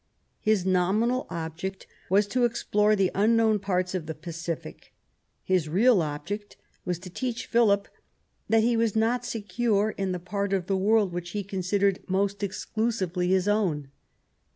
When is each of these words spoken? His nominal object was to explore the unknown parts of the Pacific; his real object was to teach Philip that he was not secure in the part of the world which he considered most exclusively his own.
His 0.39 0.65
nominal 0.65 1.27
object 1.29 1.85
was 2.09 2.25
to 2.29 2.43
explore 2.43 2.95
the 2.95 3.11
unknown 3.13 3.59
parts 3.59 3.93
of 3.93 4.07
the 4.07 4.15
Pacific; 4.15 4.93
his 5.43 5.69
real 5.69 6.01
object 6.01 6.57
was 6.85 6.97
to 6.97 7.09
teach 7.11 7.45
Philip 7.45 7.87
that 8.49 8.63
he 8.63 8.75
was 8.75 8.95
not 8.95 9.25
secure 9.27 9.91
in 9.91 10.11
the 10.11 10.17
part 10.17 10.53
of 10.53 10.65
the 10.65 10.75
world 10.75 11.13
which 11.13 11.29
he 11.37 11.43
considered 11.43 11.99
most 12.07 12.41
exclusively 12.41 13.27
his 13.27 13.47
own. 13.47 13.89